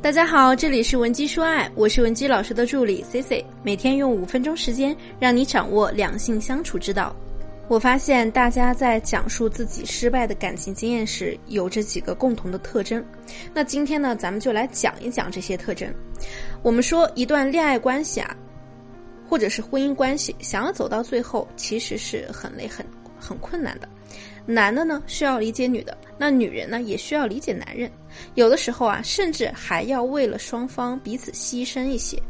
[0.00, 7.14] 大家好，这里是文姬说爱，我是文姬老师的助理 C C，每天用五分钟时间让你掌握两性相处之道。
[7.66, 13.04] 我发现大家在讲述自己失败的感情经验时，有着几个共同的特征。
[13.52, 15.92] 那今天呢，咱们就来讲一讲这些特征。
[16.62, 18.36] 我们说，一段恋爱关系啊，
[19.28, 22.86] 或者是婚姻关系，想要走到最后，其实是很累、很
[23.18, 23.88] 很困难的。
[24.46, 27.90] 男的呢需要理解女的，那女人呢也需要理解男人。
[28.34, 32.20] 有的时候啊，甚至还要为了双方彼此牺牲一些。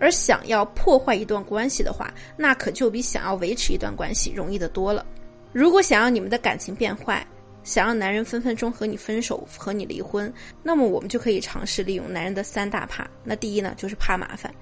[0.00, 5.06] 而想要破坏一段关系的话，那可就比想要维持一段关系容易的多了。
[5.52, 7.24] 如果想要你们的感情变坏，
[7.62, 13.08] 想让男人分分钟和你分手、和你离婚，那么我们就可以尝试利用男人的三大怕。
[13.22, 14.52] 那第一呢，就是怕麻烦。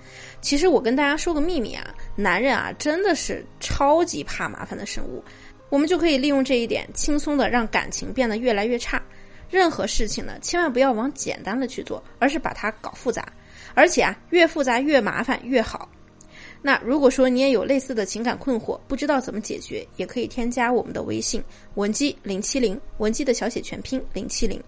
[0.43, 5.25] 其实我跟大家说个秘密啊，男人啊真的是超级怕麻烦的生物。
[5.71, 9.03] 我们就可以利用这一点，轻松的让感情变得越来越差。
[9.49, 13.27] 任何事情呢，千万不要往简单的去做，而是把它搞复杂。
[13.75, 15.89] 而且啊，越复杂越麻烦越好。
[16.61, 21.43] 那如果说你也有类似的情感困惑，不知道怎么解决，也可以添加我们的微信
[21.75, 24.63] 文姬零七零，文姬的小写全拼零七零。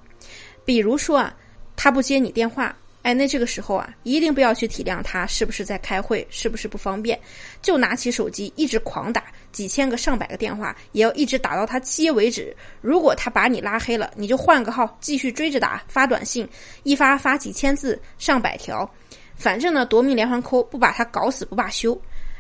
[0.64, 1.36] 比如说啊，
[1.77, 2.77] 他不接你电话。
[3.03, 7.19] 哎，那这个时候啊，一定不要去体谅他是不是在开会，是不是不方便，
[7.61, 12.55] 就拿起手机一直狂打几千个、上百个电话，也要一直打到他接为止。
[12.81, 16.48] 如果他把你拉黑了，你就换个号继续追着打，发短信，
[16.83, 18.91] 一发发几千字、上百条，
[19.36, 21.97] 反正呢夺命连环扣，不把他搞死不罢休。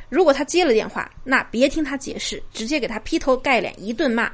[0.08, 4.30] 如果他接了电话，那别听他解释，直接给他劈头盖脸一顿骂。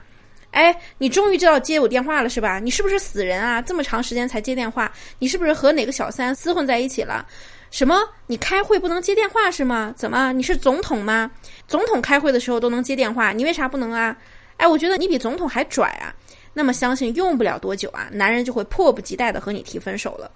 [0.51, 2.59] 哎，你终于知道接我电话了是吧？
[2.59, 3.61] 你是不是死人啊？
[3.61, 7.27] 这么长时间才接电话，你是不是和哪个小三厮混在一起了？
[7.71, 8.09] 什么？
[8.27, 9.93] 你开会不能接电话是吗？
[9.97, 10.33] 怎么？
[10.33, 11.31] 你是总统吗？
[11.67, 14.17] 总统开会的时候都能接电话，你为啥不能啊？
[14.57, 16.15] 哎，我觉得你比总统还拽啊！
[16.53, 20.31] 那么相信用不了多久啊，男人就会迫不及待的和你提分手了。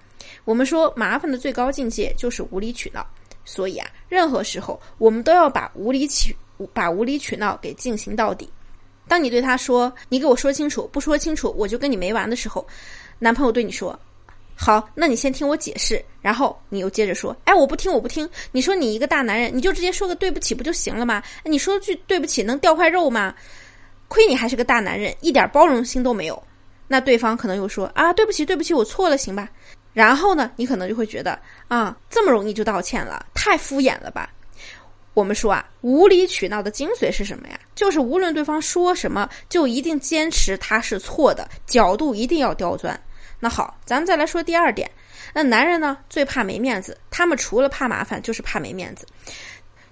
[0.45, 3.05] 我们说麻烦的最高境界就是无理取闹，
[3.45, 6.37] 所以啊，任何时候我们都要把无理取
[6.73, 8.48] 把无理取闹给进行到底。
[9.09, 12.65] 当你对他说“你给我说清楚，不说清楚我就跟你没完”的时候，
[13.19, 13.98] 男朋友对你说
[14.64, 18.30] ：“好，那你先听我解释。”然后你又接着说：“哎，我不听，我不听。
[18.52, 21.20] 你说你一个大男人，你就直接说个对不起不就行了吗？
[21.42, 23.34] 你说句对不起能掉块肉吗？
[24.06, 26.40] 亏你还是个大男人，一点包容心都没有。”
[26.86, 29.50] 那对方可能又说：“啊，对不起，对不起，我错了，行吧？”
[29.92, 31.36] 然后呢，你可能就会觉得
[31.67, 34.33] 啊，这么容易就道歉了，太敷衍了吧？
[35.12, 37.58] 我们说啊，无理取闹的精髓是什么呀？
[37.74, 42.98] 就是无论对方说什么，就一定坚持他是错的，角度一定要刁钻。
[43.42, 44.89] 那好，咱们再来说第二点。
[45.35, 49.05] 那男人呢，最怕没面子，他们除了怕麻烦，就是怕没面子。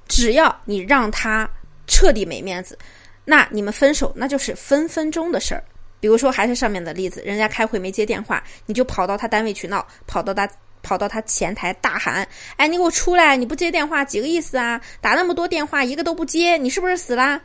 [0.06, 1.50] 只要你让他
[1.88, 2.78] 彻底没面子，
[3.24, 5.64] 那你们分手那就是分分钟的事儿。
[5.98, 10.48] 比如说，还是上面的例子，人家开会没接电话，你就跑到他单位去闹，跑到他。
[10.82, 13.36] 跑到他前台大喊：“哎，你给我出来！
[13.36, 14.80] 你不接电话，几个意思啊？
[15.02, 17.38] 打那么多电话，一个都不接，你是不是死啦？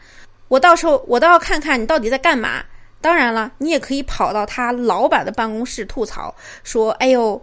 [0.47, 2.63] 我到时候我倒要看看你到底在干嘛。
[3.05, 6.33] 当然了，你也可以跑到他老板的办公室吐槽，
[6.63, 7.39] 说：哎呦，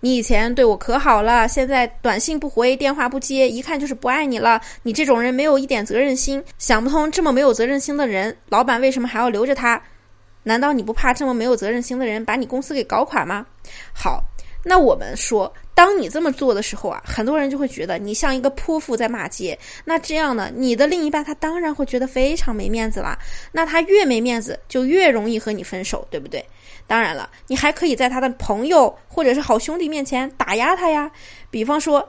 [0.00, 4.58] 你以前对我可好了，现在短信不回，电话不接，一看就是不爱你了。
[4.82, 9.78] 你这种人没有一点责任心，想不通这么没有责任心的人，老板为什么还要留着他？
[10.44, 13.44] 难道你不怕这么没有责任心的人把你公司给搞垮吗？
[13.92, 14.24] 好。”
[14.64, 19.56] 那我们说，当你这么做的时候啊，很多人就会觉得你像一个泼妇在骂街。
[19.84, 23.18] 那这样呢，你的另一半他当然会觉得非常没面子啦。
[23.52, 26.44] 那他越没面子，就越容易和你分手，对不对？
[26.86, 31.10] 当然了，你还可以在他的朋友或者是好兄弟面前打压他呀。
[31.50, 32.08] 比方说，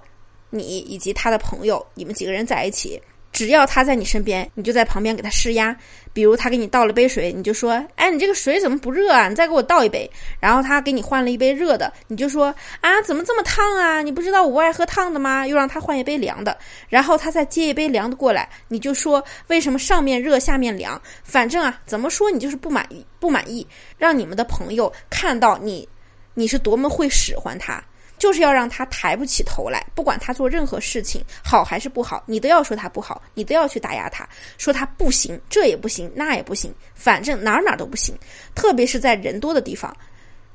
[0.50, 3.02] 你以及他的朋友，你们几个人在一起。
[3.36, 5.76] 只要他在你身边，你就在旁边给他施压。
[6.14, 9.28] 比如他给你倒了杯水，你就说：“哎，你这个水怎么不热啊？
[9.28, 10.10] 你再给我倒一杯。”
[10.40, 14.02] 然后他给你换了一杯热的，你就说：“啊，怎么这么烫啊？
[14.02, 16.58] 你不知道我不爱喝烫的吗？”又让他换一杯凉的。
[16.88, 21.02] 然后他再接一杯凉的过来，你就说：“为什么上面热下面凉？
[21.22, 25.86] 反正啊，怎么说你就是不满意，不满意，让你们的朋友看到你，
[26.34, 27.84] 你是多么会使唤他。”
[28.18, 34.28] 就是要让他抬不起头来，不管他做任何事情好还是不好，你都要说他不好，你都要去打压他，
[34.58, 38.18] 说他不行，这也不行，那也不行，反正哪哪都不行。
[38.54, 39.96] 特别是在人多的地方，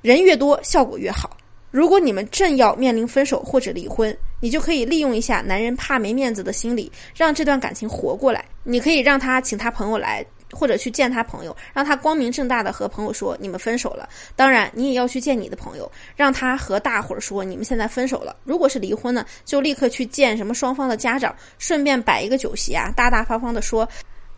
[0.02, 1.36] 人越多效果越好。
[1.70, 8.44] 如果你们正要面临分手或者离婚，你就可以利用一下男人怕没面子的心理，让这段感情活过来。
[8.64, 10.24] 你可以让他请他朋友来。
[10.52, 14.08] 或者去见他朋友，让他光明正大的和朋友说你们分手了。
[14.37, 18.37] 当然，你也要去见你的朋友，让他和大伙儿说你们现在分手了。
[18.44, 23.88] 如果是离婚呢，就立刻去见什么双方的家长，顺便摆一个酒席啊，大大方方的说。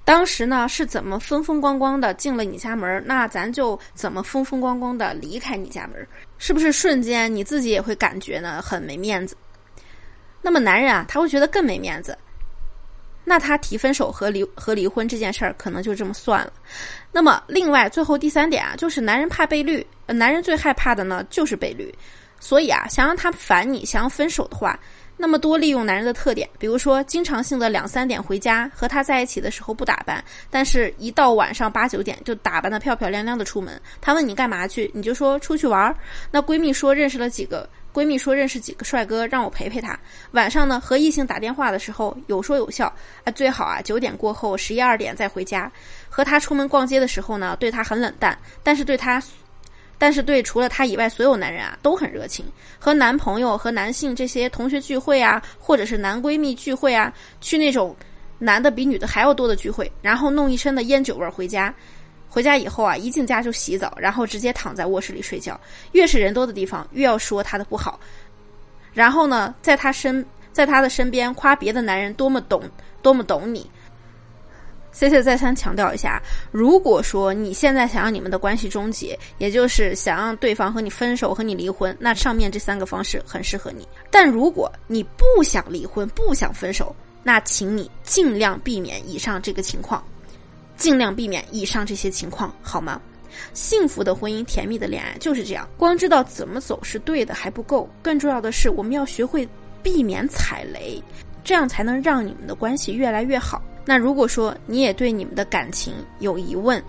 [0.04, 6.04] 当时呢是怎么风风光光的进了你家门，那咱就怎么风风光光的离开你家门，
[6.38, 9.36] 是不是瞬间你自己也会感觉呢很没面子？
[10.40, 12.18] 那么男人啊，他会觉得更没面子。
[13.24, 16.52] 那他提分手和离和离婚这件事儿，可能就这么算了。
[17.12, 21.94] 那么，另外最后第三点啊，就是男人怕被绿，男人最害怕的呢就是被绿。
[22.40, 24.76] 所以啊，想让他烦你，想要分手的话，
[25.16, 33.80] 那么多利用男人的特点，比如说经常性的两三点回家，和他在一起的时候不打扮，但是一到晚上八九点就打扮的漂漂亮亮的出门。
[34.00, 35.94] 他问你干嘛去，你就说出去玩儿。
[36.32, 37.68] 那闺蜜说认识了几个。
[37.92, 39.98] 闺蜜说认识几个帅哥，让我陪陪她。
[40.30, 42.86] 晚上呢，和异性打电话的时候有说有笑，
[43.24, 45.70] 啊，最好啊九点过后十一二点再回家。
[46.08, 49.22] 和她出门逛街的时候呢，对她很冷淡，但是对她，
[49.98, 52.44] 但是对除了她以外所有男人啊都很热情。
[52.78, 57.94] 和男朋友和男性这些同学聚会啊，或者是男闺蜜聚会啊，去那种
[58.38, 61.72] 男的比女的还要多的聚会，然后弄一身的烟酒味回家。
[62.32, 65.60] 回家以后啊，一进家就洗澡，然后直接躺在卧室里睡觉。
[65.92, 68.00] 越是人多的地方，越要说他的不好。
[68.94, 72.62] 然后呢，在他身，在他的身边夸别的男人多么懂，
[73.02, 73.70] 多么懂你。
[74.92, 83.86] C C 再三强调一下，如果说你现在想让你们的关系终结，也就是想让对方和你分手、和你离婚，那上面这三个方式很适合你。
[84.10, 90.02] 但如果你不想离婚、不想分手，那请你尽量避免以上这个情况。
[90.82, 93.00] 尽量避免以上这些情况，好吗？
[93.54, 95.68] 幸福的婚姻、甜蜜的恋爱就是这样。
[95.76, 99.48] 光知道怎么走是对的还不够，更重要的是我们要学会
[99.80, 101.00] 避免踩雷，
[101.44, 103.62] 这样才能让你们的关系越来越好。
[103.84, 106.82] 那如果说你也对你们的感情有疑问，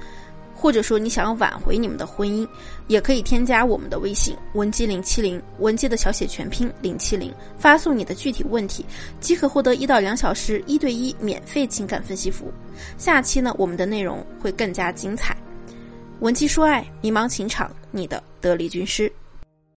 [0.54, 2.48] 或者说你想要挽回你们的婚姻，
[2.88, 8.86] 也可以添加我们的微信文姬零七零，文姬的小写全拼零七零，发送你的具体问题，
[9.20, 12.54] 即可获得一到两小时一对一免费情感分析服务。
[12.98, 15.36] 下期呢，我们的内容会更加精彩。
[16.20, 19.12] 文姬说爱，迷茫情场，你的得力军师。